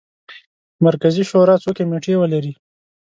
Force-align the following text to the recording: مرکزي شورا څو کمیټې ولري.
مرکزي 0.85 1.23
شورا 1.29 1.55
څو 1.63 1.69
کمیټې 1.77 2.13
ولري. 2.17 2.53